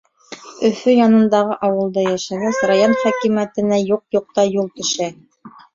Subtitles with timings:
[0.69, 5.17] Өфө янындағы ауылда йәшәгәс, район хакимиәтенә юҡ-юҡта юл төшә.